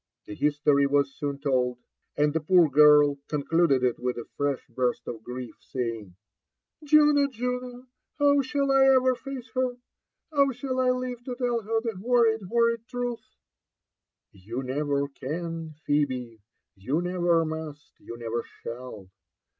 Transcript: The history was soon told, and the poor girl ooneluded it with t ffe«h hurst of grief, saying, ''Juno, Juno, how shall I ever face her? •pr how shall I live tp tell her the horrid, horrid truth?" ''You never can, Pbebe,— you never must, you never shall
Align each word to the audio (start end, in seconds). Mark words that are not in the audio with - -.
The 0.25 0.33
history 0.33 0.87
was 0.87 1.13
soon 1.13 1.37
told, 1.37 1.77
and 2.17 2.33
the 2.33 2.39
poor 2.39 2.67
girl 2.67 3.19
ooneluded 3.31 3.83
it 3.83 3.99
with 3.99 4.15
t 4.15 4.23
ffe«h 4.39 4.61
hurst 4.75 5.07
of 5.07 5.21
grief, 5.21 5.53
saying, 5.59 6.15
''Juno, 6.83 7.29
Juno, 7.29 7.85
how 8.17 8.41
shall 8.41 8.71
I 8.71 8.95
ever 8.95 9.13
face 9.13 9.51
her? 9.53 9.75
•pr 9.75 9.77
how 10.31 10.51
shall 10.53 10.79
I 10.79 10.89
live 10.89 11.19
tp 11.19 11.37
tell 11.37 11.61
her 11.61 11.79
the 11.81 11.97
horrid, 12.01 12.41
horrid 12.49 12.87
truth?" 12.87 13.21
''You 14.33 14.63
never 14.63 15.07
can, 15.07 15.75
Pbebe,— 15.87 16.39
you 16.85 16.99
never 16.99 17.45
must, 17.45 17.93
you 17.99 18.17
never 18.17 18.41
shall 18.41 19.07